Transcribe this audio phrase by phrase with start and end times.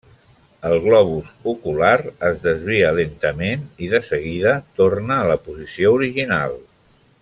[0.69, 1.93] El globus ocular
[2.29, 6.61] es desvia lentament, i de seguida torna a la posició original.